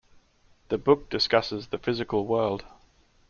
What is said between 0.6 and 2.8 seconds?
The book discusses the physical world.